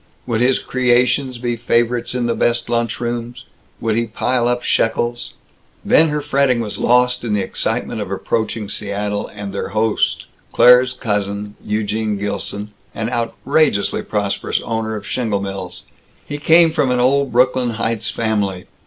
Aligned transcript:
Would 0.25 0.41
his 0.41 0.57
creations 0.57 1.37
be 1.37 1.55
favorites 1.55 2.15
in 2.15 2.25
the 2.25 2.33
best 2.33 2.69
lunch 2.69 2.99
rooms? 2.99 3.45
Would 3.79 3.95
he 3.95 4.07
pile 4.07 4.47
up 4.47 4.63
shekels? 4.63 5.35
Then 5.85 6.09
her 6.09 6.21
fretting 6.21 6.59
was 6.59 6.79
lost 6.79 7.23
in 7.23 7.33
the 7.35 7.43
excitement 7.43 8.01
of 8.01 8.09
approaching 8.09 8.67
Seattle 8.67 9.27
and 9.27 9.53
their 9.53 9.69
host 9.77 10.25
Claire's 10.53 10.93
cousin, 10.95 11.53
Eugene 11.63 12.17
Gilson, 12.17 12.71
an 12.95 13.11
outrageously 13.11 14.01
prosperous 14.01 14.59
owner 14.61 14.95
of 14.95 15.05
shingle 15.05 15.39
mills. 15.39 15.83
He 16.25 16.39
came 16.39 16.71
from 16.71 16.89
an 16.89 16.99
old 16.99 17.31
Brooklyn 17.31 17.69
Heights 17.75 18.09
family. 18.09 18.65